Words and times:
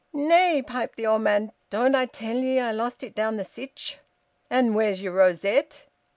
"Nay!" 0.13 0.63
piped 0.63 0.95
the 0.95 1.05
old 1.05 1.21
man. 1.21 1.51
"Don't 1.69 1.93
I 1.93 2.07
tell 2.07 2.35
ye 2.37 2.59
I 2.59 2.71
lost 2.71 3.03
it 3.03 3.13
down 3.13 3.37
th' 3.37 3.45
Sytch!" 3.45 3.97
"And 4.49 4.73
where's 4.73 4.99
yer 5.03 5.11
rosette?" 5.11 5.85